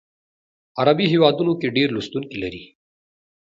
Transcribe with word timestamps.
عربي 0.79 1.05
هیوادونو 1.13 1.53
کې 1.59 1.73
ډیر 1.77 1.87
لوستونکي 1.95 2.37
لري. 2.43 2.63